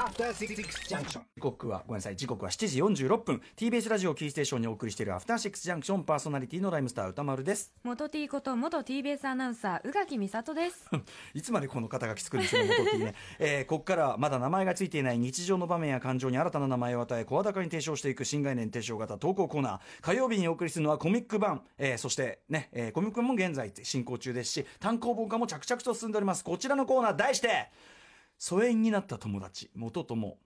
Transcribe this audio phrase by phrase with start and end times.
[0.00, 0.56] After Six
[0.88, 1.20] Junction.
[1.36, 2.16] 時刻はごめんなさい。
[2.16, 3.42] 時刻は7時46分。
[3.54, 7.70] TBS ラジオキーステーションにお送りしているアフターシックスジャンクションパーソナリティのライムスター歌丸です。
[7.84, 10.88] 元 T こと元 TBS アナウンサー宇垣美里です。
[11.34, 19.80] いつまでこの肩書き作るんですよ元 T ね、 えー、ここからはまだ名前がついていない日常の場面や感情に新たな名前を与え声高に提唱していく新概念提唱型投稿コーナー。
[20.00, 26.42] 火曜日にお送りするのはコミック版、えー、そしてね、えー、コミック版も現在進行中ですし単行本化も着々と進んでおります。
[26.42, 27.68] こちらのコーナー題して
[28.42, 30.38] 疎遠になった友達元友。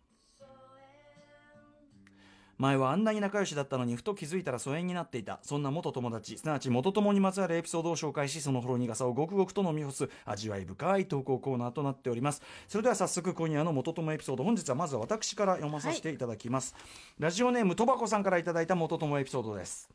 [2.58, 5.38] 前はあんなに仲良しだったのにふと気づいたら疎遠になっていた。
[5.42, 12.42] そんな元友達すなわち元友にまつわるエピソードを紹介しそのほろ苦さをごくごくと飲み干す味わい深い投稿コーナーとなっております。
[12.66, 16.74] それでは早速今夜の元友エピソード本日はまずは私から読まさせていただきます、
[17.20, 19.88] ラジオネームとばこさんからいただいた元友エピソードです。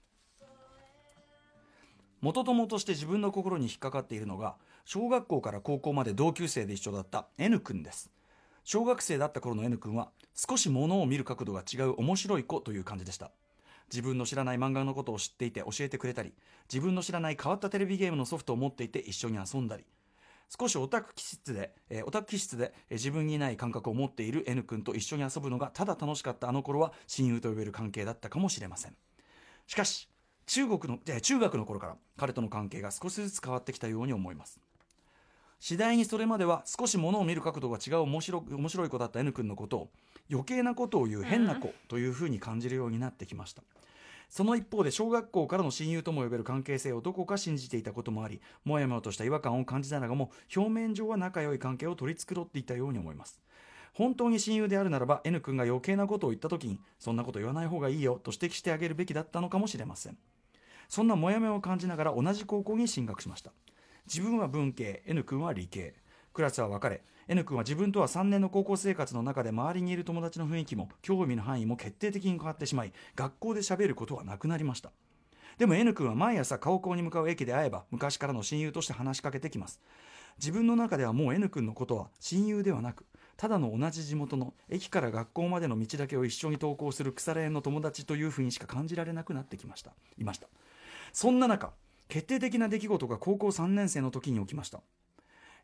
[2.21, 4.55] 元友として自分の心に引っかかっているのが
[4.85, 8.09] 小学校から高校まで同級生で一緒だった N 君です。
[8.63, 13.31] 小学生だった頃の N 君は少し物を見る角度が違う面白い子という感じでした。
[13.91, 16.33] 自分の知らない漫画のことを知っていて教えてくれたり
[16.71, 19.83] 自分の知らない変わったテレビゲームのソフトを持っていて一緒に遊んだり
[20.55, 28.95] 少しオタク気質で、えーオタク気質で、えー自分にない感覚を持っている N 君と一緒に遊ぶのがただ楽しかったあの頃は親友と呼べる関係だったかもしれません。
[29.67, 30.09] しかし
[30.45, 34.59] 中国のえー中学の頃から彼との関係が少しずつ変わってきたように思います。
[35.59, 39.89] 次第にそれまでは少し物を見る角度が違う面白面白い子だった N 君のことを
[40.31, 43.63] 余計なことを言う変な子というふうに感じるようになってきました。
[44.29, 53.41] その一方で小学校からの親友とも呼べる関係性をどこか信じていたこともありもやもやとした違和感を感じながらも表面上は仲良い関係を取り繕っていたように思います。
[53.93, 60.17] 本当に親友であるならば N 君が余計なことを言った時にそんなこと言わない方がいいよと指摘してあげるべきだったのかもしれません。
[60.87, 63.51] そんなモヤモヤを感じながら同じ高校に進学しました
[64.11, 65.93] 自分は文系 N 君は理系。
[66.33, 67.03] クラスは分かれ。
[67.27, 74.91] N 君は自分とは3年の高校生活の中で周りにいる友達の雰囲気も興味の範囲も決定的に変わってしまい学校で喋ることはなくなりました。
[75.59, 79.79] でも N 君は毎朝高校に向かう駅で会えば昔からの親友として話しかけてきます。
[80.39, 83.05] 自分の中ではもう N 君のことは親友ではなく
[83.37, 89.91] ただの同じ地元の駅から学校までの道だけを一緒に登校する腐れ縁の友達というふうにしか感じられなくなってきました。
[90.17, 90.47] いました。
[91.13, 91.73] そんな中
[92.09, 94.81] 決定的な出来事が高校3年生の時に起きました。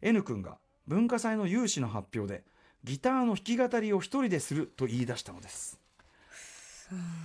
[0.02, 0.58] N 君が
[0.88, 2.44] 文化祭の有志の発表で
[2.84, 5.80] ギターの弾き語りを一人ですると言い出したのです。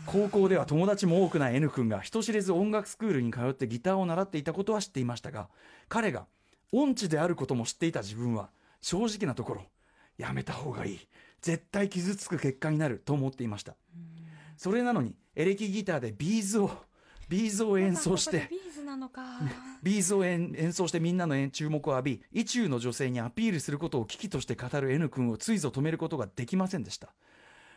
[0.06, 5.48] 高校では友達も多くない N 君が人知れず音楽スクールに通ってギターを習っていたことは知っていましたが
[5.90, 6.24] 彼が
[6.72, 8.48] 音痴であることも知っていた自分は
[8.80, 9.66] 正直なところ
[10.16, 11.00] やめた方がいい
[11.42, 13.76] 絶対傷つく結果になると思っていました。
[14.56, 16.70] それなのにエレキギターで B'zを
[17.28, 18.50] B'zを演奏して
[18.90, 19.40] なのか。
[19.82, 27.14] B'zを演奏してみんなの注目を浴び意中の女性にアピールすることを嬉々として語る N 君をついぞ止めることができませんでした。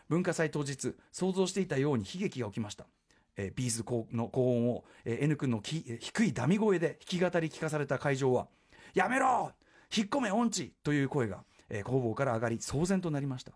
[0.09, 2.85] 文化祭当日想像していたように悲劇が起きました、
[3.37, 3.85] えー B'z
[4.15, 8.47] の高音を、えー N 君のき低いダミ声で弾き語り聞かされた会場は
[8.93, 9.53] 「やめろ!
[9.95, 13.53] 引っ込め音痴!」という声が、えー後方から上がり騒然となりました。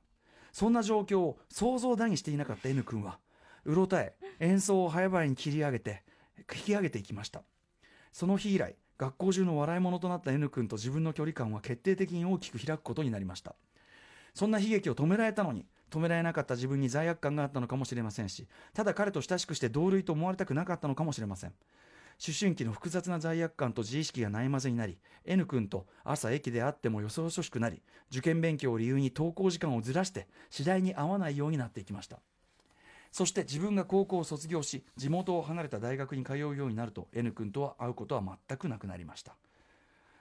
[0.53, 3.19] そんな状況を想像だにしていなかった N 君は
[3.65, 6.03] うろたえ演奏を早々に切り上げて
[6.53, 7.43] 引き上げていきました。
[8.11, 13.55] その日以来学校中の笑い物となった N 君と自分の距離感は決定的に大きく開くことになりました。
[14.33, 21.53] そんな悲劇を止められたのに止められなかった自分に罪悪感があったのかもしれませんしただ彼と親しくして同類と思われたくなかったのかもしれません。
[22.19, 32.19] 思春期の複雑な罪悪感と自意識がないまぜになり N 君と朝駅で会ってもよそよそしくなり受験勉強を理由に登校時間をずらして次第に会わないようになっていきました。
[33.17, 39.35] そして自分が高校を卒業し地元を離れた大学に通うようになると N 君とは会うことは全くなくなりました。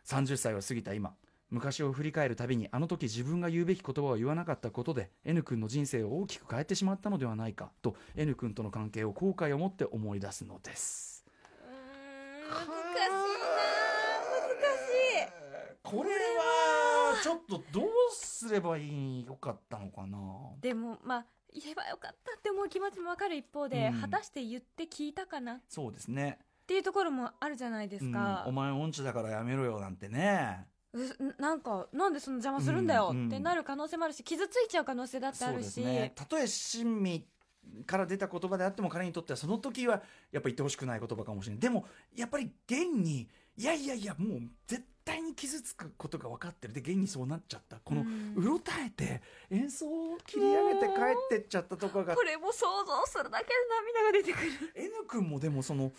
[0.07, 1.13] 30歳を過ぎた今
[1.51, 11.27] 昔を振り返るたびにあの時自分が言うべき言葉を言わなかったことで N 君の人生を大きく変えてしまったのではないかと N 君との関係を後悔を持って思い出すのです。
[12.49, 12.71] 難しい
[15.21, 15.29] な
[15.83, 20.19] これはちょっとどうすればいいよかったのかな。
[20.63, 21.27] でもまあ
[21.63, 24.01] 言えばよかったって思う気持ちも分かる一方で、うん。
[24.01, 25.55] 果たして言って聞いたかな？
[25.55, 26.39] っそうですね。
[26.67, 28.43] ていうところもあるじゃないですか。
[28.45, 30.67] うん、お、前音痴だからやめろよなんてね。
[30.93, 36.13] うなんかなんでその邪魔するんだよってなる可能性もあるし傷ついちゃう可能性だってあそうるし、ですね。
[36.15, 37.27] たとえ親身
[37.85, 40.03] から出た言葉であっても彼にとってはその時は
[40.33, 41.61] やっぱ言ってほしくない言葉かもしれない。
[41.61, 41.85] でも
[42.17, 46.75] やっぱり現にいやいやいやもう絶対に傷つくことが分かってる。
[46.75, 47.77] で現にそうなっちゃった。
[47.77, 48.35] このうん。
[48.37, 52.15] うろたえて演奏を切り上げて帰ってっちゃったところが。
[52.15, 53.51] これも想像するだけで
[54.03, 54.73] 涙が出てくる。
[54.75, 55.93] N 君もでもその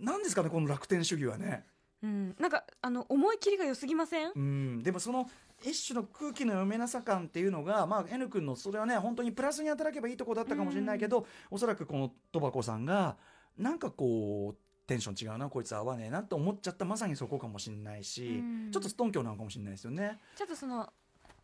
[0.00, 1.66] 何ですかねこの楽天主義はね。
[2.02, 4.32] うん、なんかあの思い切りが良すぎません？
[4.34, 4.82] うん。
[4.82, 5.30] でもその
[5.62, 13.16] 一種の空気の読めなさ感っていうのが、まあ、N 君のそれはね本当にプラスに働けばいいとこだったかもしれないけど、おそらくこの戸箱さんが
[13.56, 18.70] なんかこうテンション違うなこいつ合わねえなと思っちゃったまさにそこかもしれないし、うん。
[18.70, 20.18] ちょっとストンキョなのかもしれないですよね。
[20.36, 20.92] ちょっとその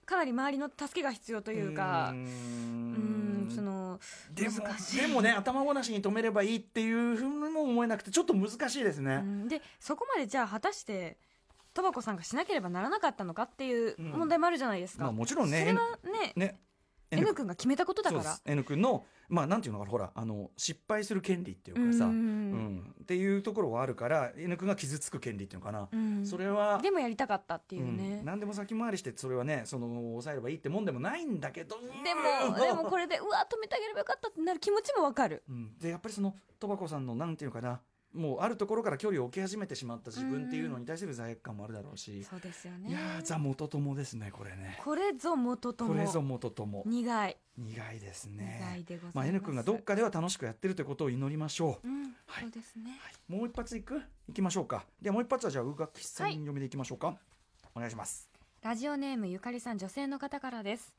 [0.04, 3.48] かなり周りの助けが必要というかうん。
[3.48, 3.98] んその
[4.32, 4.56] でも
[5.00, 9.16] でもね頭ごなしに止めればいいっていうふうにも思えなくてちょっと難しいですね。
[9.16, 9.48] うん。
[9.48, 11.16] でそこまでじゃあ果たして
[11.72, 15.60] トバコさんがしなければならなかったのかっていう問題もあるじゃないですか、まあ、もちろんね。
[15.60, 16.60] それはねね
[17.10, 18.38] N 君が決めたことだから。
[18.44, 22.94] N 君のまあなんていうのかなほらあの失敗する権利っていうかさ、ううんん。
[23.02, 26.26] っていうところはあるから N 君が傷つく権利っていうのかな、うん。
[26.26, 28.18] それはでもやりたかったっていうね。
[28.20, 31.76] うん、何でも先回りしてそれはねその抑えればいいってもんでもないんだけど。
[31.80, 35.42] でも でもこれでうわ止めてあげればよかったってなる気持ちもわかる。
[35.48, 37.80] うん、でやっぱりその戸箱さんのなんていうのかな
[38.14, 42.90] もうあるところから距離を置き始めてしまった自分っていうのに対する罪悪感もあるだろうし、そうですよね。
[42.90, 44.80] いやーザ元友ですねこれね。
[44.82, 45.92] これぞ元友。
[45.92, 46.82] これぞ元友。
[46.86, 47.36] 苦い。
[47.56, 49.16] 苦いです苦いねでございます。
[49.16, 52.42] まあ N 君がどっかでは楽しくやってるということを祈りましょう、うん、はい。
[52.42, 52.98] そうですね。
[53.28, 54.02] もう一発いく？
[54.28, 54.84] いきましょうか。
[55.00, 57.16] でもう一発はじゃあ宇垣さんはい読みでいきましょうか、
[57.74, 58.28] お願いします。
[58.62, 60.92] ラジオネームゆかりさん女性の方からです。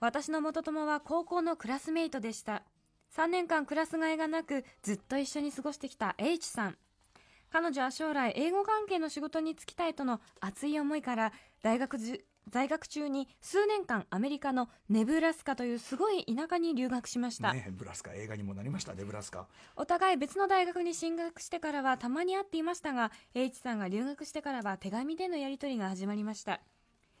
[0.00, 2.62] 私の元友は高校のクラスメイトでした
[3.16, 6.76] 3年間クラス替えがなくずっと一緒に過ごしてきた H さん。
[7.52, 11.32] 彼女は将来英語関係の仕事に就きたいとの熱い思いから
[11.62, 11.96] 大学
[12.50, 19.46] 在学中に数年間アメリカのネブラスカというすごい田舎に留学しました、ねブラスカ映画にもなりましたねブラスカ。
[19.76, 26.60] お互い別の大学に進学してからはたまに会っていましたが H さんが留学してからは手紙でのやり取りが始まりました。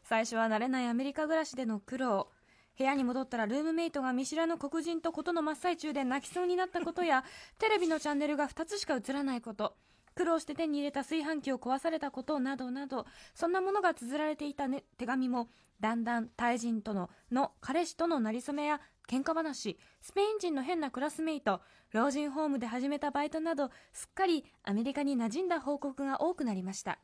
[0.02, 2.28] 最初は慣れないアメリカ暮らしでの苦労
[2.76, 7.24] 部屋に戻ったらルームメイトが見知らぬ黒人とことの真っ最中で泣きそうになったことや
[7.58, 9.76] テレビのチャンネルが2つしか映らないこと
[10.14, 15.48] 苦労して手に入れた炊飯器を壊されたことなどなどそんなものが綴られていた、ね、手紙も
[15.80, 21.60] だんだんタイ人とのの彼氏とのなりそめや喧嘩話スペイン人の変なクラスメイト
[21.92, 26.98] 老人ホームで始めたバイトなどすっかりアメリカに馴染んだ報告が多くなりました、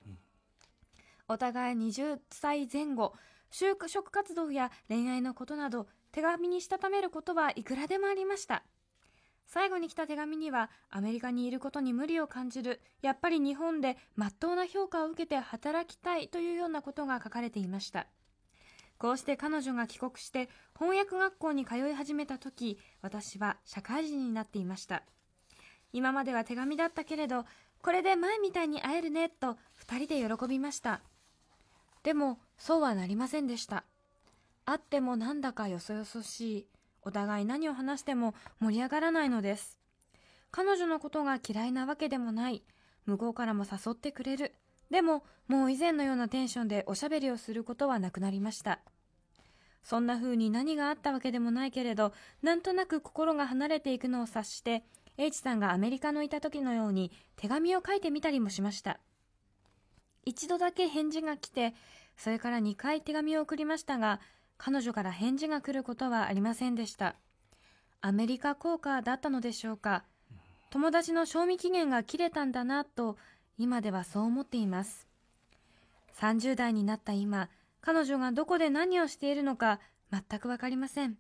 [1.29, 3.15] お互い20歳前後
[3.51, 8.65] 就職活動や恋愛のことなど手紙にしたためることはいくらでもありました。
[9.47, 18.07] 最後に来た手紙にはアメリカにいることに無理を感じるやっぱり日本で真っ当な評価を受けて働きたいというようなことが書かれていました。
[18.97, 25.03] こうして彼女が帰国して翻訳学校に通い始めた時私は社会人になっていました。
[25.93, 27.45] 今までは手紙だったけれど
[27.83, 31.01] これで前みたいに会えるねと2人で喜びました。
[32.03, 33.85] でもそうはなりませんでした。
[34.65, 36.67] 会ってもなんだかよそよそしい。
[37.03, 39.79] お互い何を話しても盛り上がらないのです。
[40.51, 42.63] 彼女のことが嫌いなわけでもない。
[43.07, 44.55] 向こうからも誘ってくれる。
[44.91, 48.81] でももう以前のようなテンションでおしゃべりをすることはなくなりました。
[49.83, 52.13] そんな風に何があったわけでもないけれど
[52.43, 54.85] なんとなく心が離れていくのを察して
[55.17, 59.01] H さんがアメリカのいた時のように手紙を書いてみたりもしました。
[60.25, 61.75] 一度だけ返事が来て
[62.17, 64.21] それから2回手紙を送りましたが
[64.59, 67.17] 彼女から返事が来ることはありませんでした。
[68.03, 70.05] アメリカ効果だったのでしょうか。
[70.71, 73.17] 友達の賞味期限が切れたんだなと
[73.59, 75.09] 今ではそう思っています。
[76.19, 77.49] 30代になった今
[77.81, 79.81] 彼女がどこで何をしているのか
[80.13, 81.17] 全くわかりません。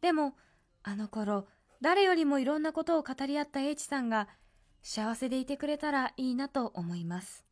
[0.00, 0.34] でも
[0.84, 1.46] あの頃
[1.80, 4.28] 誰よりもいろんなことを語り合った H さんが
[4.82, 7.45] 幸せでいてくれたらいいなと思います。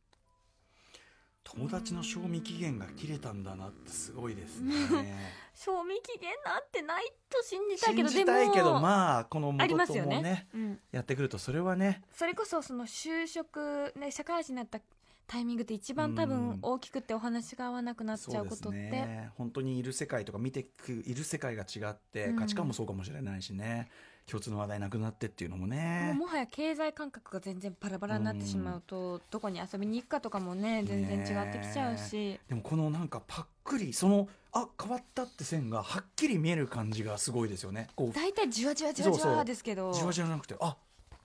[1.45, 4.73] 友達の賞味期限が切れたんだなってすごいですね。
[5.53, 10.15] 賞味期限なんてないと信じたいけ信どじたいけどまあこの元ますよね。
[10.17, 12.03] 友ねうん、やってくるとそれはね。
[12.11, 14.81] それこそその就職、ね、社会人になった
[15.27, 16.29] タイミングって一番多うん。
[16.29, 19.31] 分大きくてお話が合わなくなっちゃうことって、ね。
[19.35, 22.35] 本当にいる世界とか見てくいる世界が違ってうん。
[22.37, 23.87] 価値観もそうかもしれないしね、
[24.29, 26.15] 共通の話題なくなってっていうのもね。
[26.17, 37.87] もはや経済感覚が全然バラバラになってしまうと、どこに遊びに行くかとかもね全然違ってきちゃうし、でもこのなんかパックリそのあ変わったって線がはっきり見える感じがすごいですよね。
[38.13, 39.93] 大体じわじわじわじわですけど。
[39.93, 40.75] じわじわじゃなくてあ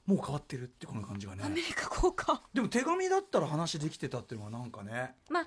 [0.07, 1.43] もう変わってるってこの感じがね。
[1.45, 5.47] アメリカ効果でも手紙だったら話できてたっていうのはなんかね、まあ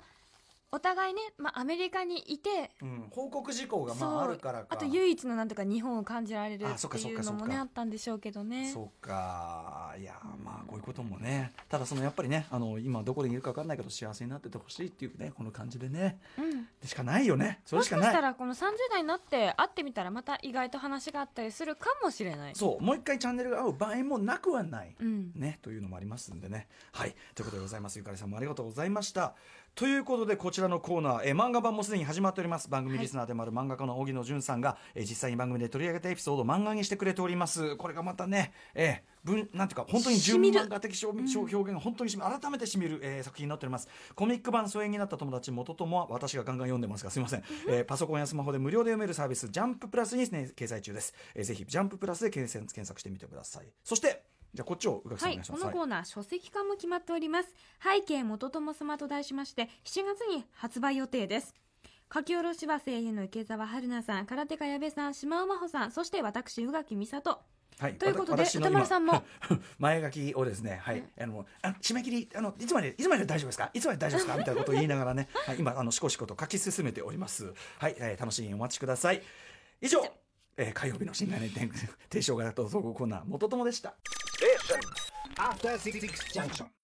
[0.74, 4.66] お互いね、まあ、アメリカにいてうん、報告事項がまああるからか。
[4.70, 8.72] あと唯一のなんとか日本を感じられるっていうのもねあったんでしょうけどね。
[8.72, 9.94] そうか。
[9.96, 11.52] いやまあこういうこともね。
[11.68, 16.18] ただそのやっぱりねあの今どこにいるか分かんないけど幸せになっててほしいっていうねこの感じでね。
[16.36, 16.66] うん。
[16.80, 17.60] でしかないよね。
[17.64, 22.54] それもしかしたしかないらこの30代になって会ってみたらまた意外と話があったりするかもしれない。
[22.56, 25.30] そうもう一回チャンネルが合う場合もなくはない、うん。
[25.36, 26.66] ね、というのもありますんでね。
[26.90, 27.14] はい。
[27.36, 27.96] ということでございます。
[27.98, 29.34] ゆかりさんもありがとうございました。
[29.74, 32.68] ということでこちらのコーナー、えー漫画版もすでに始まっております。
[32.68, 37.76] 番組リスナーでもある漫画家の荻野潤さんが、えー実際に番組で取り上げたエピソードを漫画にしてくれております。
[37.76, 43.88] これがまたね、えー文なんていうか本当に純漫画的表現が本当にしみ改めてしみる、えー作品になっております。
[44.14, 53.66] コミック版疎遠になった友達元友は私がガンガン読んでますがすみません、えーパソコンやスマホで無料で読めるサービスジャンププラスに、ね、掲載中です、えーぜひジャンププラスで検索してみてください。
[53.82, 54.24] そして
[54.54, 57.48] じゃあこっちを宇垣さんはいこのコーナー書籍化も決まっております。
[57.82, 61.54] 背景元友様と題しまして7月に発売予定です。
[62.12, 67.40] 書き下ろしは声優の池澤春菜さん空手家矢部さん島尾真帆さんそして私宇垣美里。
[67.80, 69.24] はい、ということで歌丸さんも。
[69.50, 73.70] 今 前書きをですね、はい、あのあ締め切りあのいつまでいつまで大丈夫ですか？
[73.74, 74.36] いつまで大丈夫ですか？
[74.38, 77.52] みたいなことを言いながらね、 はい、今あのしこしこと書き進めております。
[77.80, 79.20] はい、えー楽しみにお待ちください。
[79.80, 80.06] 以上、
[80.56, 81.68] えー火曜日の新概念提
[82.08, 83.96] 提唱型と総合コーナー元友でした。
[84.68, 84.90] junction.
[85.38, 86.66] After 66 junction.